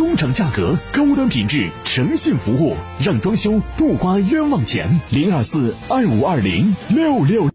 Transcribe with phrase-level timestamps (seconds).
[0.00, 4.98] 工厂价格，高端品质，诚信服务，让装修不花冤枉钱。
[5.10, 7.50] 零二四二五二零六六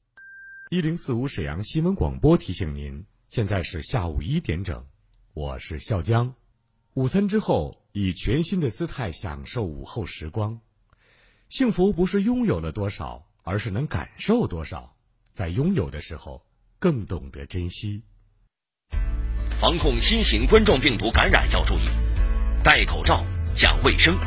[0.69, 4.85] 一零四五沈阳新闻广播提醒您，现在是下午一点整，
[5.33, 6.35] 我是笑江。
[6.93, 10.59] 午餐之后，以全新的姿态享受午后时光。
[11.47, 14.93] 幸福不是拥有了多少，而是能感受多少。
[15.33, 16.45] 在拥有的时候，
[16.77, 18.03] 更懂得珍惜。
[19.59, 21.87] 防控新型冠状病毒感染要注意：
[22.65, 23.23] 戴口罩、
[23.53, 24.17] 讲卫生、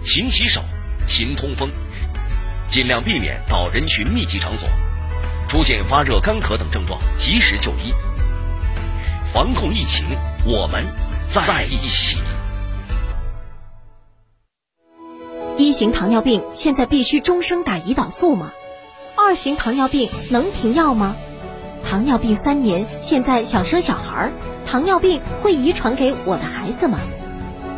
[0.00, 0.62] 勤洗手、
[1.04, 1.68] 勤通风，
[2.68, 4.68] 尽量避免到人群密集场所。
[5.48, 7.92] 出现发热、干咳等症状，及时就医。
[9.34, 10.06] 防控疫情，
[10.44, 10.86] 我们
[11.26, 12.18] 在一起。
[15.58, 18.52] 一型糖尿病现在必须终生打胰岛素吗？
[19.16, 21.16] 二型糖尿病能停药吗？
[21.84, 24.30] 糖尿病三年，现在想生小孩，
[24.64, 27.00] 糖尿病会遗传给我的孩子吗？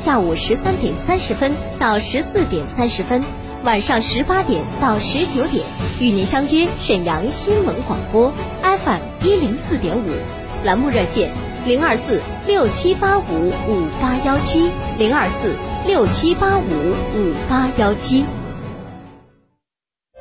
[0.00, 3.22] 下午十三点三十分到十四点三十分，
[3.64, 5.62] 晚上十八点到十九点，
[6.00, 10.08] 与您相约沈阳新闻广播 FM 一零四点五，
[10.64, 11.30] 栏目热线
[11.66, 15.52] 零二四六七八五五八幺七零二四
[15.86, 16.72] 六七八五
[17.14, 18.24] 五八幺七。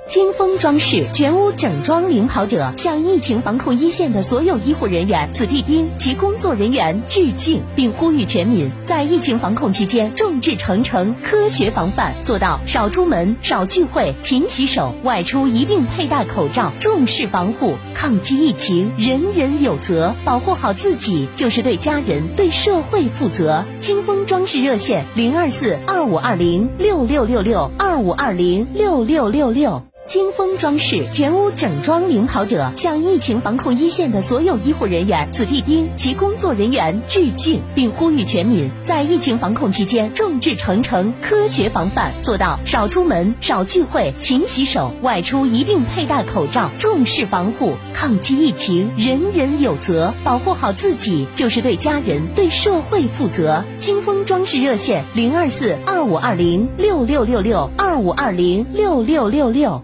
[0.10, 17.76] 金风装饰全屋整装领跑者向疫情防控一线的所有医护人员、子弟兵及工作人员致敬，并呼吁全民在疫情防控期间众志成城、科学防范，做到少出门、少聚会、勤洗手，外出一定佩戴口罩，重视防护。
[17.94, 23.64] 抗击疫情，人人有责，保护好自己就是对家人、对社会负责。
[23.78, 29.84] 金风装饰热线零二四二五二零六六六六二五二零六六六六。
[30.10, 47.76] 金风装饰全屋整装领跑者向疫情防控一线的所有医护人员、子弟兵及工作人员致敬，并呼吁全民在疫情防控期间众志成城、科学防范，做到少出门、少聚会、勤洗手，外出一定佩戴口罩，重视防护。
[47.94, 53.64] 抗击疫情，人人有责，保护好自己就是对家人、对社会负责。
[53.78, 59.84] 金风装饰热线零二四二五二零六六六六二五二零六六六六。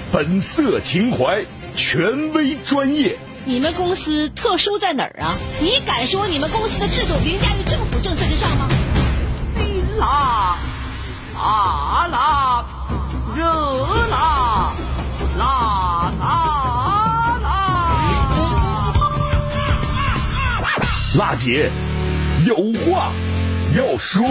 [0.11, 1.45] 本色情怀，
[1.75, 3.17] 权威专业。
[3.45, 5.37] 你们公司特殊在哪儿啊？
[5.61, 8.67] 你敢说你们公司的制度凌驾于政府政策之上吗？
[9.57, 10.57] 辛辣、
[11.33, 12.65] 辣辣、
[13.37, 13.45] 热
[14.09, 14.73] 辣、
[15.39, 17.47] 辣辣辣。
[21.17, 21.71] 辣姐，
[22.45, 23.13] 有话
[23.77, 24.27] 要说。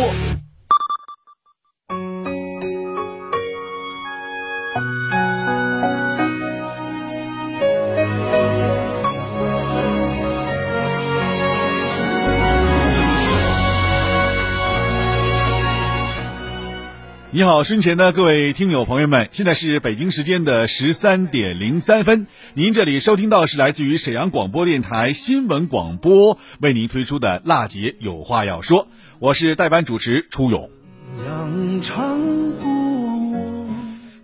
[17.40, 22.26] 你好，身前的各位听友朋友们，现在是北京时间的十三点零三分。
[22.52, 28.84] 您这里收听到是来自于沈阳广播电台新闻广播为您推出的《辣姐有话要说》，
[29.20, 30.68] 我是代班主持初勇。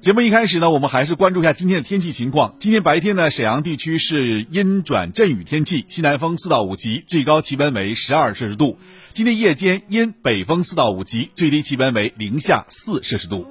[0.06, 2.54] 节目一开始呢，我们还是关注一下今天的天气情况。
[2.60, 8.78] 今天白天呢，沈阳地区是阴转阵雨天气，西南风四到五级，最高气温为十二摄氏度。
[9.14, 13.48] 今天夜间阴，北风四到五级，最低气温为零下四摄氏度。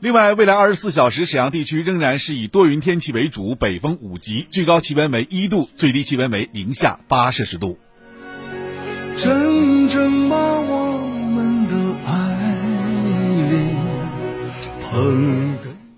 [0.00, 7.78] 另外，未来二十四小时，沈阳地区仍然是以多云天气为主，北风五级，最高气温为一度，最低气温为零下八摄氏度。
[9.18, 10.87] 真正把我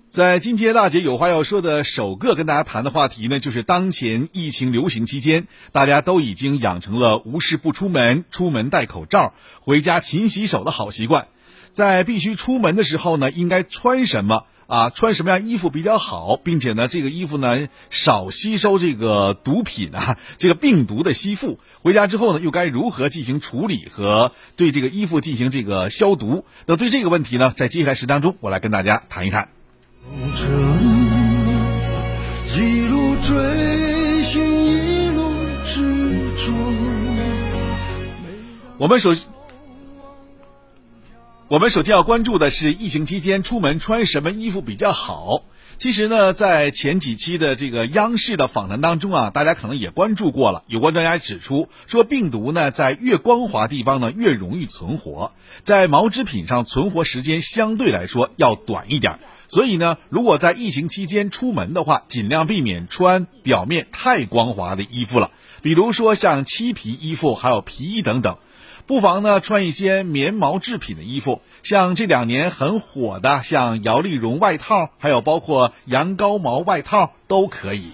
[0.09, 11.27] 在今天大姐有话要说的首个跟大家谈的话题呢，就是当前疫情流行期间，大家都已经养成了无事不出门、出门戴口罩、回家勤洗手的好习惯。
[11.71, 14.89] 在必须出门的时候呢，应该穿什么啊？
[14.89, 21.59] 穿什么样衣服比较好，并且呢，这个衣服呢少吸收这个毒品啊，这个病毒的吸附。
[21.81, 26.45] 回家之后呢，又该如何进行处理和对这个衣服进行这个消毒？
[26.65, 29.49] 那对这个问题呢，在接下来时当中，我来跟大家谈一谈。
[32.53, 35.33] 一路追寻，一路
[35.65, 36.53] 执着。
[38.77, 39.15] 我们首
[41.51, 45.43] 我们首先要关注的是疫情期间出门穿什么衣服比较好。
[45.79, 50.63] 其实呢，在前几期的这个央视的访谈当中啊，大家可能也关注过了。
[50.67, 55.33] 有关专家指出，说病毒呢在越光滑地方呢越容易存活，
[55.65, 59.19] 在毛织品上存活时间相对来说要短一点。
[59.49, 65.31] 所以呢，如果在疫情期间出门的话，尽量避免穿表面太光滑的衣服了，
[65.61, 68.37] 比如说像漆皮衣服、还有皮衣等等。
[68.91, 77.93] 不妨呢穿一些棉毛制品的衣服，像这两年很火的，像摇粒绒外套，还有包括羊羔毛外套都可以。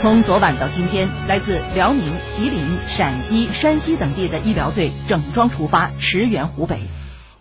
[0.00, 6.80] 从昨晚到今天，来自辽宁、吉林、陕西、山西等地的医疗队整装出发，驰援湖北。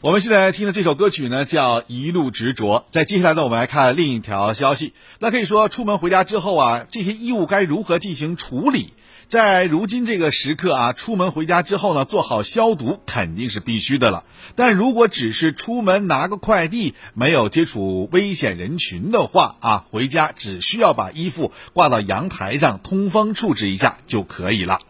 [0.01, 2.85] 我们现在听的这首歌曲呢，叫《一路执着》。
[2.93, 4.93] 在接下来呢，我们来看另一条消息。
[5.17, 8.93] 那可以说，出门回家之后啊，这些衣物该如何进行处理？
[9.31, 14.25] 在如今这个时刻啊，出门回家之后呢，做好消毒肯定是必须的了。
[14.57, 24.81] 但如果只是出门拿个快递，没有接触危险人群的话啊，回家只需要把衣服挂到阳台上通风处置一下就可以了。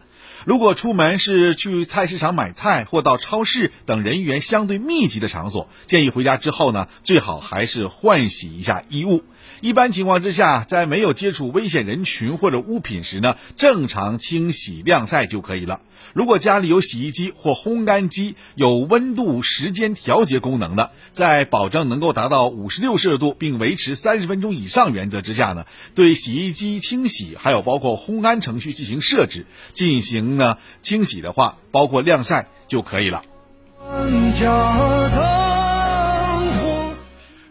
[0.44, 9.22] 如果出门是去菜市场买菜或到超市等人员相对密集的场所，建议回家之后呢，最好还是换洗一下衣物。
[9.60, 15.80] 一般情况之下，在没有接触危险人群或者物品时呢，正常清洗晾晒就可以了。
[16.12, 25.64] 如果家里有洗衣机或烘干机，有温度时间调节功能的，在保证能够达到五十六摄氏度并维持三十分钟以上原则之下呢，
[25.94, 33.22] 对洗衣机清洗还有包括烘干程序进行设置，进行呢清洗的话，包括晾晒就可以了。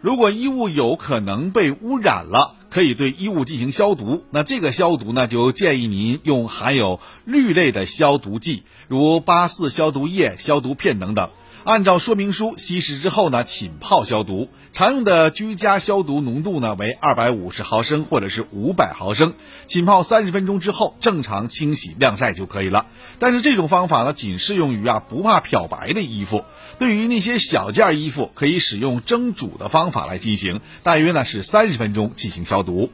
[0.02, 4.24] 如果衣物有可能被污染了，可以对衣物进行消毒。
[4.32, 11.30] 那这个消毒呢，就建议您用含有氯类的消毒剂，如八四消毒液、消毒片等等。
[11.64, 14.50] 按照说明书稀释之后呢，浸泡消毒。
[14.74, 19.34] 常用的居家消毒浓度呢为二百五十毫升或者是五百毫升。
[19.66, 22.86] 浸泡三十分钟之后，正常清洗晾晒就可以了。
[23.20, 26.46] 但是这种方法呢，仅适用于啊不怕漂白的衣服。
[26.80, 32.92] 对于那些小件衣服，可以使用蒸煮的方法来进行，大约呢是三十分钟进行消毒。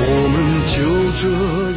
[0.00, 0.78] 我们就
[1.20, 1.67] 这。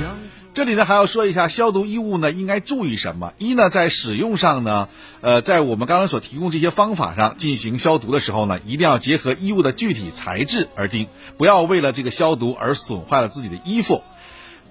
[0.54, 3.32] 这里呢还要说一下消毒衣物呢应该注意什么？
[3.38, 4.90] 一呢在使用上呢，
[5.22, 11.08] 呃，在我们刚刚所提供这些方法上进行消毒的时候呢，一定要结合衣物的具体材质而定，
[11.38, 14.04] 不要为了这个消毒而损坏了自己的衣服。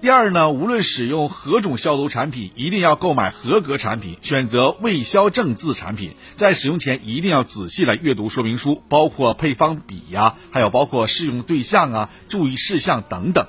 [0.01, 6.11] 第二呢，无论使用何种消毒产品，一定要购买合格产品，选择未消证字产品。
[6.35, 13.47] 在使用前一定要仔细来阅读说明书，包括配方比呀，还有包括适用对象啊、注意事项等等。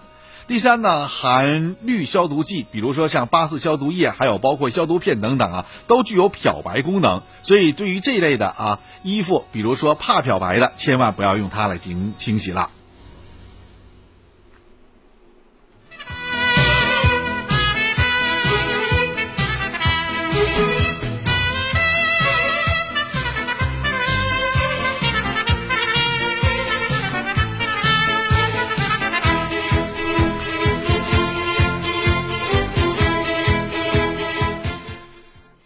[0.52, 7.22] 第三呢，含氯消毒剂，比如说像八四消毒液，还有包括消毒片等等啊，都具有漂白功能。
[7.43, 12.68] 所以对于这一类的啊衣服，比如说怕漂白的，千万不要用它来进行清洗了。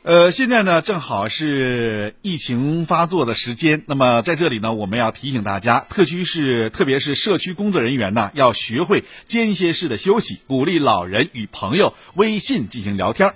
[0.07, 13.35] 呃，现在呢正好是疫情发作的时间，那么在这里呢，我们要提醒大家，特区是特别是社区工作人员呢，要学会间歇式的休息，鼓励老人与朋友微信进行聊天儿。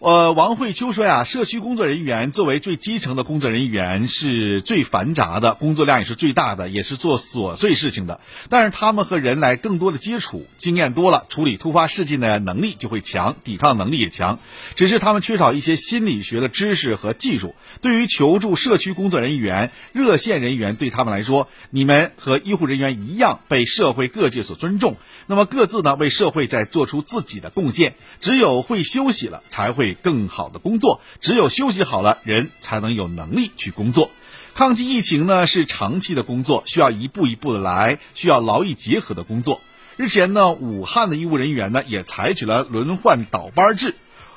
[0.00, 8.20] 呃，王慧秋说呀，社区工作人员作为最基层的工作人员，是最繁杂的，工作量也是最大的，也是做琐碎事情的。
[8.48, 14.38] 但是他们和人来更多的接触，经验多了，处理突发事件的能力就会强，抵抗能力也强。
[14.76, 17.56] 只是他们缺少一些心理学的知识和技术。
[17.80, 24.96] 对于求助社区工作人员、热线人员，对他们来说，你们和医护人员一样，被社会各界所尊重。
[25.26, 27.96] 那么各自呢，为社会在做出自己的贡献。
[28.20, 29.87] 只有会休息了，才会。
[29.94, 31.00] 更好的工作。
[31.20, 34.10] 只有休息好了，人才能有能力去工作。
[34.54, 39.60] 抗击疫情呢是长期的工作，需要一步一步的来，需要劳逸结合的工作。
[39.96, 43.94] 日前呢，武汉的医务人员呢也采取了轮换倒班制。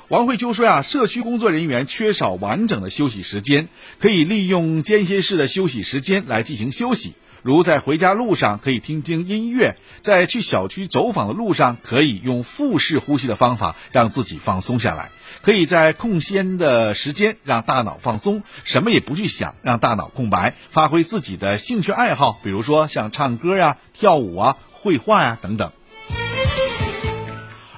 [0.08, 3.68] 王慧秋说呀，社区工作人员缺少完整的休息时间，
[3.98, 7.14] 可以利用间歇式的休息时间来进行休息。
[7.42, 15.10] 如在回家路上可以听听音乐，在去小区走访的路上可以用腹式呼吸的方法让自己放松下来。
[15.42, 25.72] 可以在空闲的时间让大脑放松，什么也不去想，让大脑空白，发挥自己的兴趣爱好，比如说像唱歌呀、跳舞啊、绘画呀等等。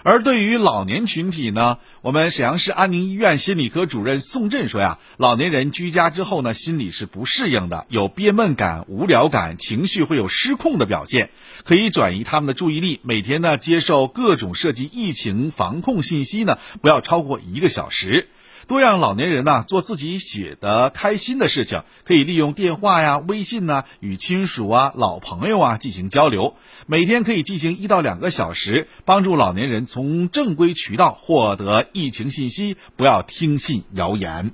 [0.05, 11.31] 而对于老年群体呢，我们沈阳市安宁医院心理科主任宋振说呀，老年人居家之后呢，心里是不适应的，有憋闷感、无聊感，情绪会有失控的表现，
[11.65, 13.01] 可以转移他们的注意力。
[13.03, 18.29] 每天呢，接受各种涉及疫情防控信息呢，不要超过一个小时。
[18.67, 26.55] 多让老年人呢做自己写的开心的事情，可以利用电话呀、微信呢与亲属啊、老朋友啊进行交流。
[26.87, 34.53] 每天可以进行一到两个小时，帮助老年人从正规渠道获得疫情信息，不要听信谣言。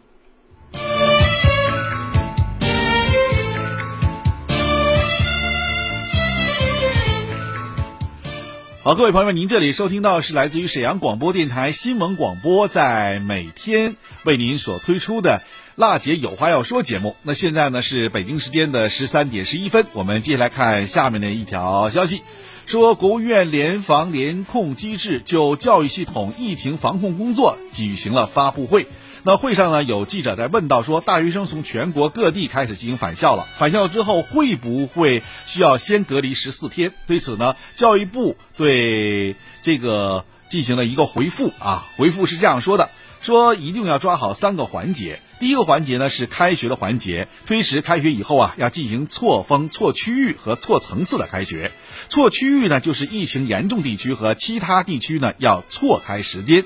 [8.90, 13.94] 好，各位朋友们，您这里收听到是来自于沈阳广播电台新闻广播，在每天
[14.24, 15.44] 为您所推出的
[15.78, 17.14] “辣姐有话要说”节目。
[17.22, 22.22] 那现在呢是北京时间的十三点十一分，我们接下来看下面的一条消息，
[22.66, 28.88] 说国务院联防联控机制就教育系统疫情防控工作举行了发布会。
[29.22, 36.94] 那会上呢，有记者在问到说，大学生从全国各地开始进行返校了，返校之后会不会需要先隔离十四天？
[37.06, 45.20] 对此呢，教育部对这个进行了一个回复啊，回复是这样说的：说一定要抓好三个环节。
[45.38, 51.72] 第一个环节呢是开学的环节，推迟开学以后啊，要进行错峰、错区域和错层次的开学。
[52.08, 56.64] 错区域呢，就是疫情严重地区和其他地区呢要错开时间。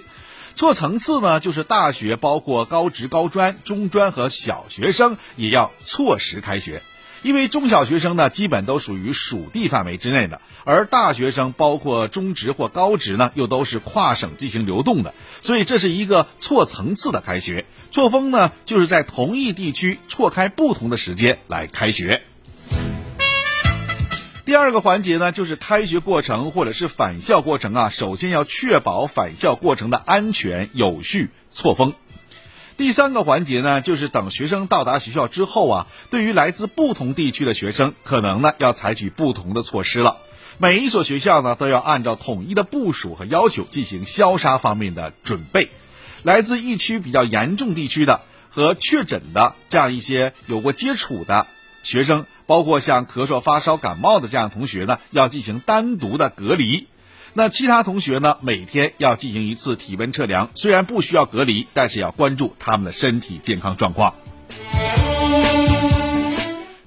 [0.55, 6.81] 错层次呢，就是大学包括高职、高专、中专和小学生也要错时开学，
[7.23, 17.67] 因为中小学生呢基本都属于属地范围之内的，而大学生包括中职或高职呢又都是跨省进行流动的，所以这是一个错层次的开学。
[17.91, 22.23] 错峰呢，就是在同一地区错开不同的时间来开学。
[24.45, 31.95] 第二个环节呢，就是开学过程或者是返校过程啊，首先要确保返校过程的安全有序错峰。
[32.77, 40.19] 第三个环节呢，就是等学生到达学校之后啊，对于来自不同地区的学生，可能呢要采取不同的措施了。
[40.59, 45.71] 每一所学校呢，都要按照统一的部署和要求进行消杀方面的准备。
[46.23, 48.21] 来自疫区比较严重地区的
[48.51, 51.47] 和确诊的这样一些有过接触的。
[51.85, 56.89] 学生包括像咳嗽、发烧、感冒的这样同学呢，要进行单独的隔离。
[57.35, 60.51] 那其他同学呢，每天要进行一次体温测量。
[60.55, 64.15] 虽然不需要隔离，但是要关注他们的身体健康状况。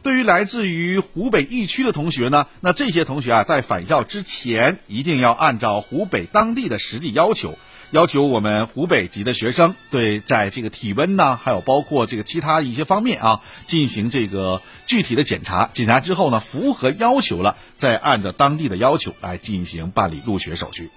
[0.02, 7.58] 对于来自于湖北疫区的同学呢，那这些同学啊，在返校之前一定要按照湖北当地的实际要求。
[7.92, 15.70] 要求我们湖北籍的学生对在这个体温呢，还有包括这个其他一些方面啊，进行这个具体的检查。
[15.74, 20.90] 检查之后呢，符合要求了，再按照当地的要求来进行办理入学手续。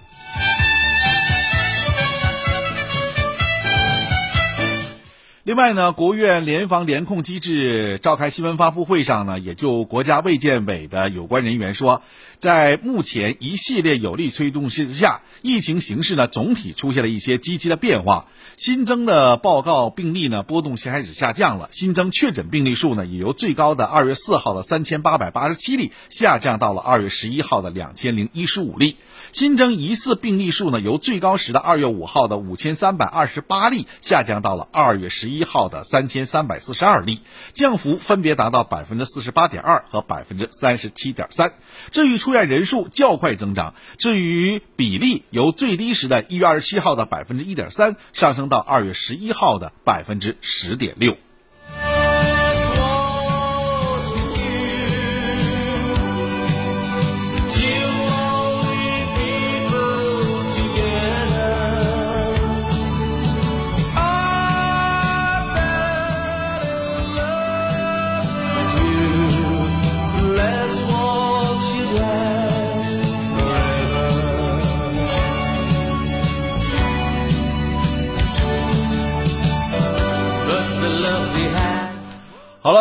[5.43, 12.03] 另外呢，国务院联防联控机制召开新闻发布会上呢，也就国家卫健委的有关人员说，
[12.37, 18.27] 在目前一系列有力推动之下，疫情形势呢总体出现了一些积极的变化。
[18.55, 28.95] 新增的报告病例呢波动性开始下降了，新增确诊病例数呢也由最高的二月四号的三千八百八十七例下降到了二月十一号的两千零一十五例。
[29.31, 37.21] 新增疑似病例数呢，由最高时的二月五号的五千三百二十八例下降到了二月十一号的三千三百四十二例，
[37.53, 41.53] 降幅分别达到百分之四十八点二和百分之三十七点三。
[41.91, 51.15] 至于出院人数较快增长，至于比例由最低时的一月二十七号的百分之一点三上升到二月十一号的百分之十点六。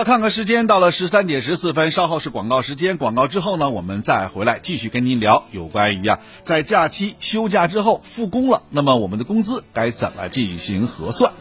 [0.00, 2.96] 了，看看时间，到了十三点十四分，稍后是广告时间。
[2.96, 11.32] 广告之后呢，我们再回来继续跟您聊有关于啊，在假期休假之后复工了，那么我们的工资该怎么进行核算？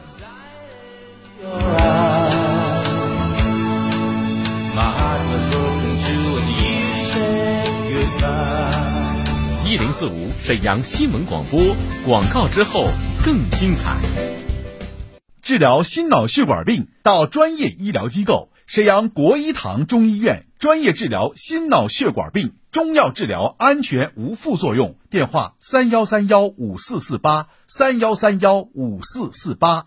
[9.64, 11.74] 一零四五沈阳新闻广播，
[12.04, 12.88] 广告之后
[13.24, 13.96] 更精彩。
[15.42, 24.94] 治疗心脑血管病到专业医疗机构沈阳国医堂中医院，专业治疗心脑血管病，中药治疗安全无副作用。
[25.10, 29.86] 电话：三幺三幺五四四八三幺三幺五四四八。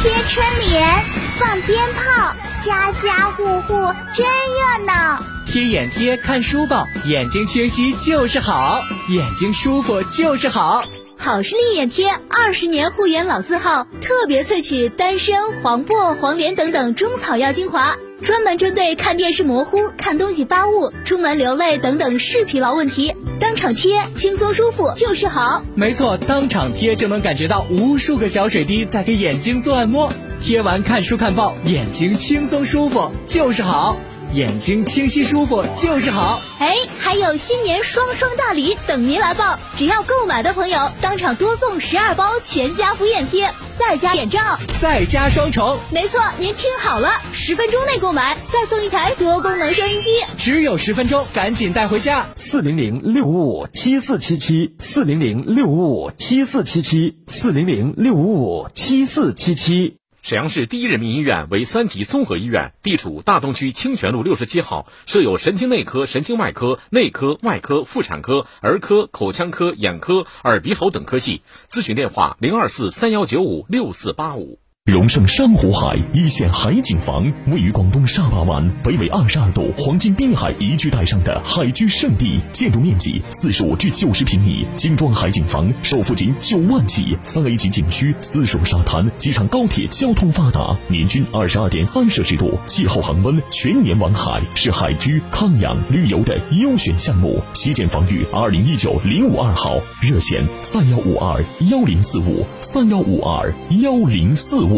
[0.00, 1.04] 贴春联，
[1.40, 3.74] 放鞭炮，家家户户
[4.14, 5.20] 真热闹。
[5.48, 8.78] 贴眼贴，看书报，眼睛清晰就是好，
[9.08, 10.84] 眼睛舒服就是好。
[11.20, 25.62] 好视力眼贴，二十年护眼老字号，特别萃取丹参、黄柏、黄连等等中草药精华，专门针对看电视模糊、看东西发雾、出门流泪等等视疲劳问题，当场贴，轻松舒服就是好。
[25.74, 33.98] 没错，当场贴就能感觉到无数个小水滴在给眼睛做按摩，贴完看书看报，眼睛轻松舒服就是好。
[34.32, 39.58] 眼睛清晰舒服就是好，哎，还有新年双双大礼等您来报！
[39.76, 44.38] 只要购买的朋友，当场多送十二包全家福眼贴，再加眼罩，
[44.82, 45.78] 再加双重。
[45.90, 52.26] 没错，您听好了，十分钟内购买，再送一台多功能收音机，只有十分钟，赶紧带回家。
[52.36, 59.96] 四零零六五五七四七七，四零零六五五七四七七，四零零六五五七四七七。
[60.28, 71.40] 沈阳市第一人民医院为三级综合医院，地处大东区清泉路六十七号，设有神经内科、神经外科、内科、外科、妇产科、儿科、口腔科、眼科、耳鼻喉等科系。
[71.70, 74.58] 咨询电话：零二四三幺九五六四八五。
[74.88, 97.38] 荣盛珊瑚海一线海景房，位于广东沙巴湾北纬二十二度黄金滨海宜居带上的海居胜地，建筑面积四十五至九十平米，精装海景房首付仅九万起，三 A 级景区，私属沙滩，机场高铁交通发达，年均二十二点三摄氏度，气候恒温，全年玩海，是海居康养旅游的优选项目。
[97.52, 104.77] 西建房域二零一九零五二号，热线三幺五二幺零四五三幺五二幺零四五。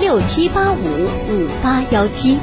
[0.00, 2.38] 六七八五五八幺七，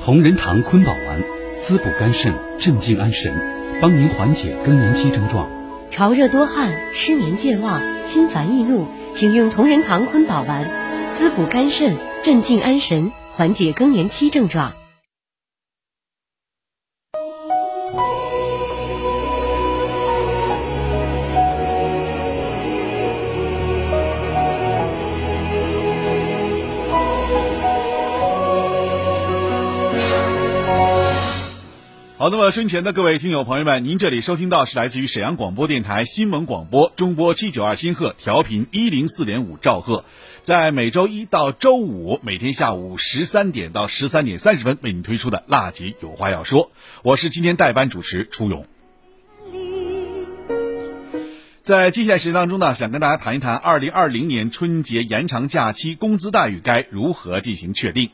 [0.00, 1.22] 同仁堂坤宝丸，
[1.60, 3.32] 滋补肝肾，镇静安神，
[3.80, 5.48] 帮您缓解更年期症状。
[5.90, 10.68] 潮热多汗、失眠健忘、心烦易怒，请用同仁堂坤宝丸，
[11.14, 14.72] 滋补肝肾，镇静安神，缓解更年期症状。
[32.18, 40.04] 好，那么身前的各位听友朋友们，您这里收听到是来自于沈阳广播电台新闻广播中波七九二千赫调频一零四点五兆赫，
[40.40, 46.64] 在每周一到周五每天下午十三点到十三点三十分为您推出的《辣姐有话要说》，
[47.04, 48.66] 我是今天代班主持初勇。
[51.62, 58.10] 在接下来时间当中呢，想跟大家谈一谈二零二零年春节延长假期工资待遇该如何进行确定。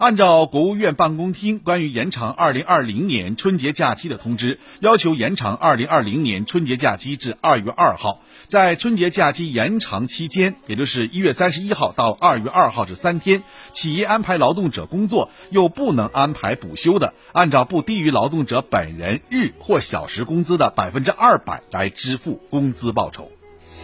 [0.00, 8.22] 按照国务院办公厅关于延长二零二零年春节假期的通知，要求延长二零二零年春节假期至二月二号。
[8.46, 23.30] 在春节假期延长期间，也就是一月三十一号到二月二号这三天，企业安排劳动者工作又不能安排补休的，按照不低于劳动者本人日或小时工资的百分之二百来支付工资报酬。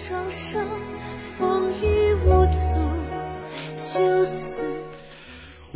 [0.08, 0.66] 上上
[1.38, 2.58] 风雨无阻
[3.94, 4.65] 就死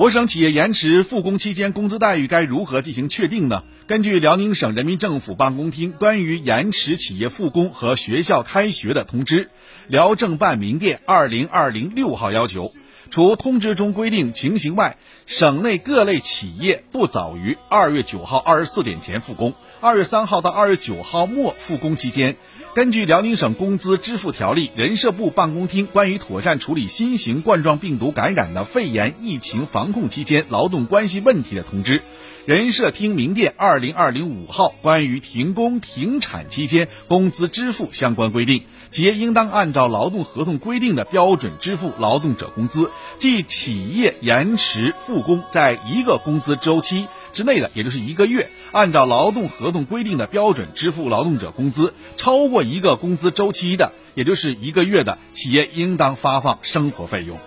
[0.01, 3.65] 我省企业延迟复工期间工资待遇该如何进行确定呢？
[3.87, 9.51] 根据辽宁省人民政府办公厅关于延迟企业复工和学校开学的通知，
[9.89, 12.73] 辽政办明电二零二零六号要求，
[13.11, 22.39] 除通知中规定情形外，省内各类企业不早于二月九号二十四点前复工，二月三号到二月九号末复工期间。
[22.73, 32.05] 根据辽宁省工资支付条例，人社部办公厅关于妥善处理新型冠状病毒感染的肺炎疫情防控期间劳动关系问题的通知，
[32.47, 47.07] 人社厅明电二零二零五号关于停工停产期间工资支付相关规定，企业应当按照劳动合同规定的标准支付劳动者工资，即企业延迟复工在一个工资周期。
[47.33, 57.39] 之内的，也就是一个月，按照劳动合同规定的标准支付劳动者工资；超过一个工资周期的，也就是一个月的，企业应当发放生活费用。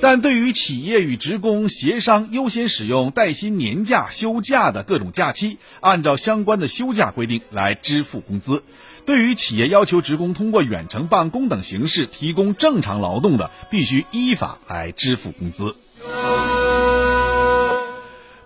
[0.00, 8.64] 但对于企业与职工协商优先使用带薪年假、休假的各种假期，按照相关的休假规定来支付工资；
[9.04, 15.74] 对于企业要求职工通过远程办公等形式提供正常劳动的，必须依法来支付工资。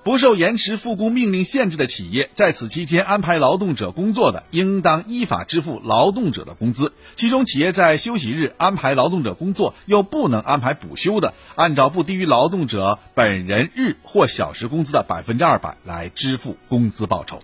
[0.03, 6.92] 不受延迟复工命令限制的企业，在此期间安排劳动者工作的，应当依法支付劳动者的工资。
[7.16, 17.40] 其中，企业在休息日安排劳动者工作又不能安排补休的，按照不低于劳动者本人日或小时工资的百分之二百来支付工资报酬。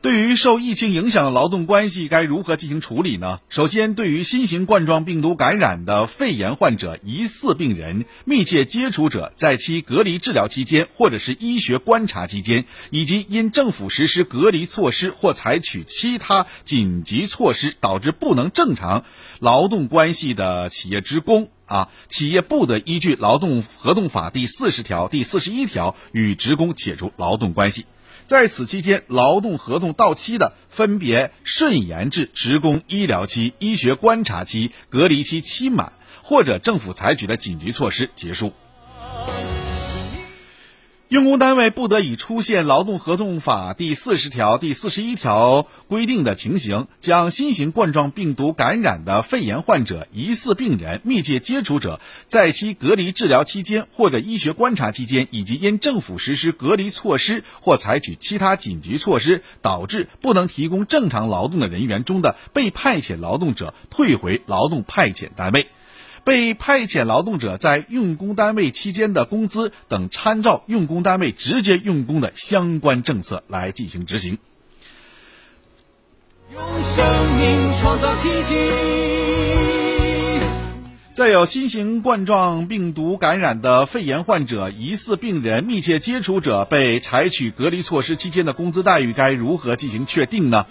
[0.00, 3.40] 对于受疫情影响的劳动关系，该如何进行处理呢？
[3.48, 19.04] 首先，对于新型冠状病毒感染的肺炎患者、疑似病人、密切接触者，在其隔离治疗期间或者是医学观察期间，以及因政府实施隔离措施或采取其他紧急措施导致不能正常
[19.40, 27.84] 劳动关系的企业职工啊，企业不得依据《劳动合同法》第四十条、第四十一条与职工解除劳动关系。
[28.28, 38.52] 在此期间，劳动合同到期的，分别顺延至职工医疗期、医学观察期、隔离期期满，或者政府采取的紧急措施结束。
[41.08, 65.68] 用工单位不得以出现《劳动合同法》第四十条、第四十一条规定的情形，将新型冠状病毒感染的肺炎患者、疑似病人、密切接触者，在其隔离治疗期间或者医学观察期间，以及因政府实施隔离措施或采取其他紧急措施导致不能提供正常劳动的人员中的被派遣劳动者，退回劳动派遣单位。
[66.24, 74.38] 被派遣劳动者在用工单位期间的工资等，参照用工单位直接用工的相关政策来进行执行。
[76.52, 78.54] 用生命创造奇迹。
[81.12, 90.66] 再有新型冠状病毒感染的肺炎患者、疑似病人、密切接触者被采取隔离措施期间的工资待遇该如何进行确定呢？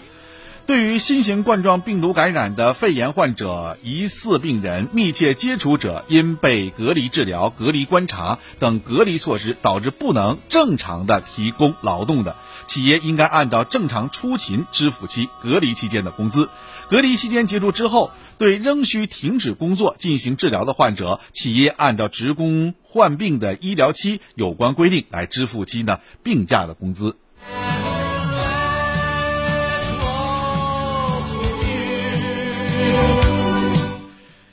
[0.68, 16.50] 对于新型冠状病毒感染的肺炎患者、疑似病人、密切接触者，因被隔离治疗、隔离观察等隔离措施导致不能正常的提供劳动的，企业应该按照正常出勤支付其隔离期间的工资。
[16.90, 27.16] 隔离期间结束之后，对仍需停止工作进行治疗的患者，企业按照职工患病的医疗期有关规定来支付其呢病假的工资。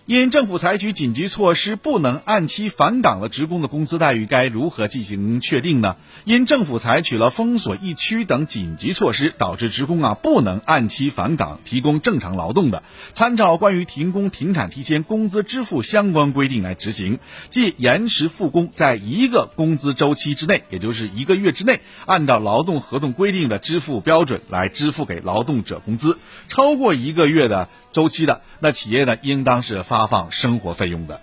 [0.07, 5.97] 因政府采取紧急措施不能按期返岗的职工的工资待遇该如何进行确定呢？
[6.25, 17.17] 因政府采取了封锁疫区等紧急措施，导致职工啊不能按期返岗提供正常劳动的，参照关于停工停产期间工资支付相关规定来执行，
[17.49, 27.67] 即延迟复工在一个工资周期之内，也就是一个月之内，按照劳动合同规定的支付标准来支付给劳动者工资，超过一个月的。
[27.95, 31.19] 周期的那企业呢，应当是发发放生活费用的。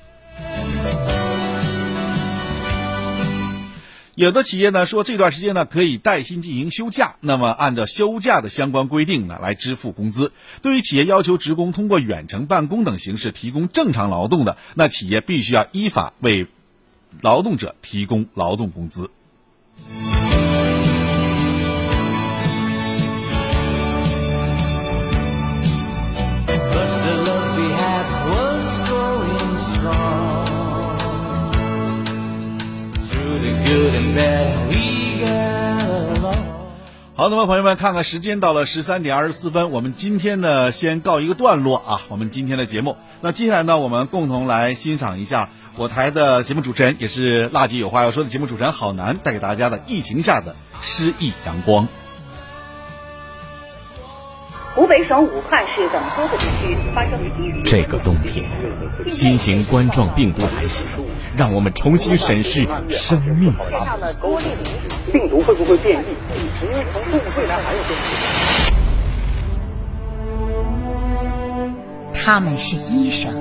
[4.14, 10.32] 有的企业呢说这段时间呢可以带薪进行休假，那么按照休假的相关规定呢来支付工资。
[10.60, 16.48] 对于企业要求职工通过远程办公等形式提供正常劳动的，那企业必须要依法为
[17.20, 19.10] 劳动者提供劳动工资。
[37.22, 42.96] 好，那么朋友们，看看时间到了十三点二十四分，我们今天呢先告一个段落啊，我们今天的节目。
[43.20, 51.86] 那接下来呢，我们共同来欣赏一下我台的节目主持人，也是辣姐有话要说的节目主持人郝楠带给大家的疫情下的诗意阳光。
[54.74, 57.20] 湖北省武汉市等多个地区发生
[57.62, 58.50] 这个冬天，
[59.06, 60.86] 新型冠状病毒来袭，
[61.36, 63.52] 让我们重新审视生命。
[65.12, 66.06] 病毒会不会变异？
[66.64, 68.02] 因为从动物未来还有变异。
[72.14, 73.34] 他们是医生，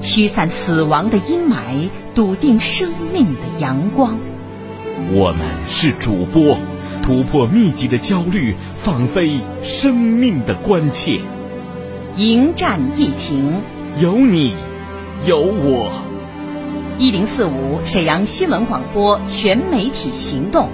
[0.00, 4.18] 驱散死亡的阴霾，笃定生命的阳光。
[5.12, 6.58] 我们是主播。
[7.08, 11.22] 突破密集的焦虑，放飞生命的关切，
[12.18, 13.62] 迎战疫情，
[13.98, 14.54] 有你，
[15.24, 15.90] 有我。
[16.98, 20.68] 一零四五沈阳新闻广播全媒体行动，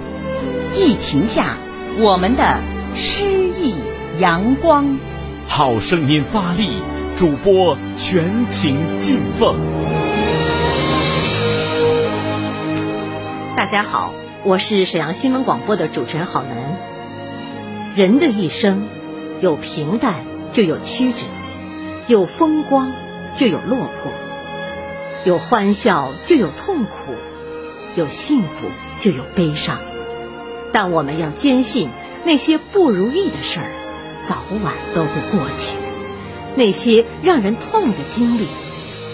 [0.75, 1.57] 疫情下
[1.99, 2.59] 我们的
[2.93, 3.73] 诗意
[4.19, 4.99] 阳光。
[5.47, 6.79] 好声音发力，
[7.15, 9.55] 主播全情敬奉。
[13.55, 14.11] 大家好。
[14.45, 16.77] 我是沈阳新闻广播的主持人郝楠。
[17.95, 18.87] 人的一生，
[19.41, 21.25] 有平淡就有曲折，
[22.05, 22.91] 有风光
[23.35, 24.11] 就有落魄，
[25.23, 27.15] 有欢笑就有痛苦，
[27.95, 28.67] 有幸福
[28.99, 29.79] 就有悲伤。
[30.71, 31.89] 但我们要坚信，
[32.23, 33.71] 那些不如意的事儿，
[34.21, 35.79] 早晚都会过去；
[36.55, 38.45] 那些让人痛的经历，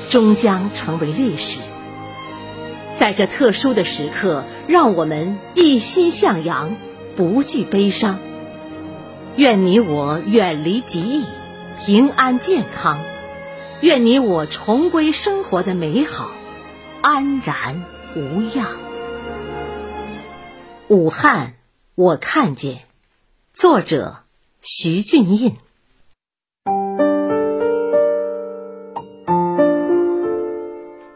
[0.10, 1.62] 终将成为历史。
[2.97, 6.75] 在这特殊的时刻，让我们一心向阳，
[7.15, 8.19] 不惧悲伤。
[9.38, 11.23] 愿你我远离疾疫，
[11.80, 12.97] 平安健康；
[13.82, 16.32] 愿你我重归生活的美好，
[17.01, 17.84] 安然
[18.15, 18.67] 无恙。
[20.88, 21.54] 武汉，
[21.95, 22.82] 我看见。
[23.54, 24.17] 作者：
[24.62, 25.56] 徐俊印。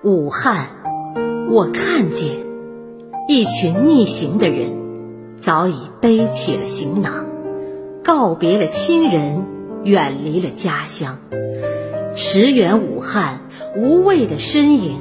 [0.04, 0.75] 武汉。
[1.48, 2.32] 我看见
[3.28, 4.72] 一群逆行的人，
[5.38, 7.28] 早已背起了行囊，
[8.04, 9.46] 告别了亲人，
[9.84, 11.20] 远离了家乡，
[12.16, 13.42] 驰援武汉，
[13.78, 14.98] 无畏的身影，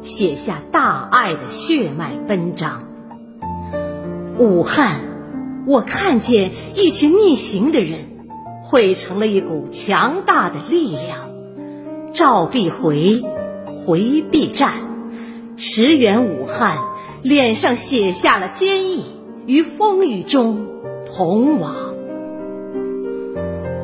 [0.00, 2.82] 写下大爱的血脉奔张。
[4.38, 5.00] 武汉，
[5.66, 8.00] 我看见一群逆行的人，
[8.64, 11.30] 汇成了一股强大的力量，
[12.14, 13.22] 召必回，
[13.84, 14.91] 回必战。
[15.56, 16.78] 驰援武汉，
[17.22, 19.02] 脸上写下了坚毅，
[19.46, 20.66] 于风雨中
[21.06, 21.74] 同往。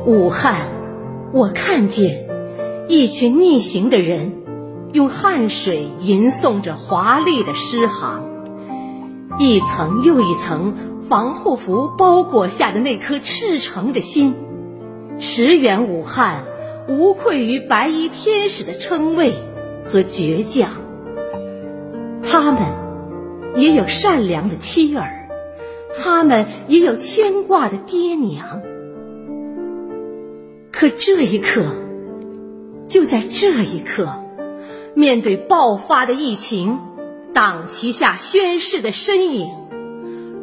[0.05, 0.67] 武汉，
[1.31, 2.27] 我看见
[2.87, 4.33] 一群逆行的人，
[4.91, 8.23] 用汗水吟诵着华丽的诗行，
[9.37, 10.73] 一层又一层
[11.07, 14.33] 防护服包裹下的那颗赤诚的心，
[15.19, 16.43] 驰援武汉，
[16.87, 19.33] 无愧于白衣天使的称谓
[19.85, 20.71] 和倔强。
[22.23, 22.61] 他们
[23.55, 25.27] 也有善良的妻儿，
[25.97, 28.61] 他们也有牵挂的爹娘。
[30.71, 31.63] 可这一刻，
[32.87, 34.07] 就在这一刻，
[34.93, 36.79] 面对爆发的疫情，
[37.33, 39.49] 党旗下宣誓的身影，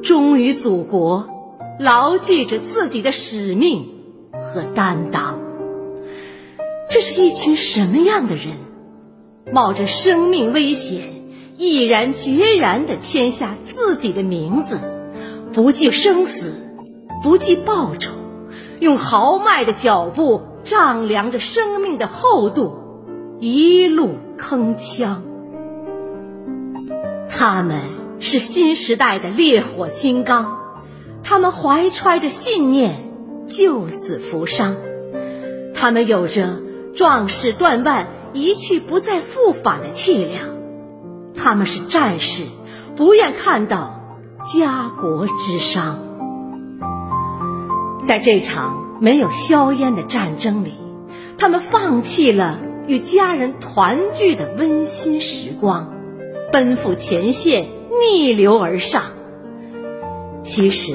[0.02, 1.28] 忠于祖国，
[1.78, 3.88] 牢记着自己的使命
[4.32, 5.40] 和担当。
[6.90, 8.46] 这是一群什么样的人？
[9.52, 11.15] 冒着生命危险。
[11.58, 14.78] 毅然决然地签下自己的名字，
[15.54, 16.52] 不计生死，
[17.22, 18.12] 不计报酬，
[18.78, 22.76] 用豪迈的脚步丈量着生命的厚度，
[23.40, 25.16] 一路铿锵。
[27.30, 27.80] 他们
[28.20, 30.58] 是新时代的烈火金刚，
[31.22, 33.10] 他们怀揣着信念，
[33.46, 34.76] 救死扶伤，
[35.74, 36.60] 他们有着
[36.94, 40.55] 壮士断腕，一去不再复返的气量。
[41.36, 42.44] 他们是战士，
[42.96, 44.00] 不愿看到
[44.52, 46.00] 家国之伤。
[48.06, 50.72] 在这场没有硝烟的战争里，
[51.38, 55.92] 他们放弃了与家人团聚的温馨时光，
[56.52, 59.02] 奔赴前线，逆流而上。
[60.42, 60.94] 其实，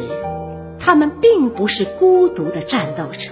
[0.80, 3.30] 他们并不是孤独的战斗者，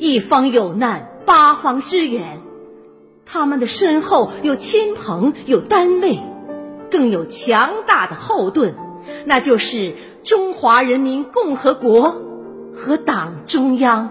[0.00, 2.40] 一方有难，八方支援。
[3.26, 6.18] 他们的身后有亲朋，有单位。
[6.92, 8.74] 更有强大的后盾，
[9.24, 12.22] 那就是中华人民共和国
[12.72, 14.10] 和党中央。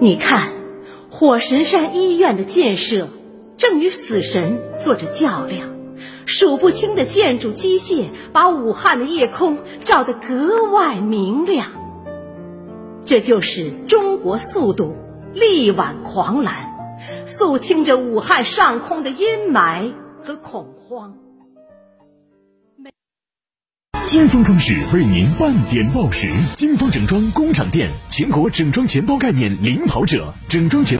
[0.00, 0.48] 你看，
[1.10, 3.08] 火神山医院的建设
[3.56, 5.68] 正与死神做着较量，
[6.26, 11.68] 数不清的建筑机械把武汉的夜空照得格外明亮。
[13.06, 14.96] 这就是中国速度
[15.32, 16.73] 力挽狂澜，
[17.26, 21.16] 肃清着武汉上空的阴霾和恐慌。
[24.06, 30.92] 金风装饰为您半点报时，金风整装工厂店全国整装全包概念领跑者，整装全。